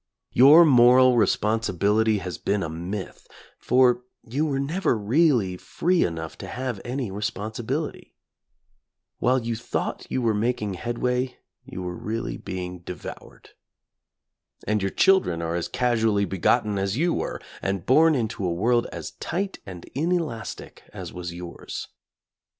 Your 0.31 0.65
moral 0.65 1.15
responsibility 1.15 2.17
has 2.17 2.39
been 2.39 2.63
a 2.63 2.69
myth, 2.69 3.27
for 3.59 4.01
you 4.27 4.47
were 4.47 4.59
never 4.59 4.97
really 4.97 5.57
free 5.57 6.03
enough 6.03 6.35
to 6.39 6.47
have 6.47 6.81
any 6.83 7.11
responsibility. 7.11 8.15
While 9.19 9.45
you 9.45 9.55
thought 9.55 10.07
you 10.09 10.23
were 10.23 10.33
making 10.33 10.73
headway, 10.73 11.37
you 11.65 11.83
were 11.83 11.93
really 11.95 12.35
being 12.35 12.79
devoured. 12.79 13.51
And 14.65 14.81
your 14.81 14.89
children 14.89 15.39
are 15.39 15.53
as 15.53 15.67
casually 15.67 16.25
begotten 16.25 16.79
as 16.79 16.97
you 16.97 17.13
were, 17.13 17.39
and 17.61 17.85
born 17.85 18.15
into 18.15 18.43
a 18.43 18.51
world 18.51 18.87
as 18.91 19.11
tight 19.19 19.59
and 19.67 19.85
inelastic 19.93 20.81
as 20.91 21.13
was 21.13 21.31
yours. 21.31 21.89